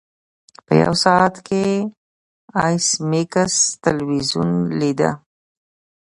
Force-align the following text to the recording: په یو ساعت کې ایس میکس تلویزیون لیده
په 0.65 0.73
یو 0.83 0.93
ساعت 1.03 1.35
کې 1.47 1.65
ایس 2.63 2.87
میکس 3.09 3.55
تلویزیون 3.85 4.49
لیده 4.79 5.11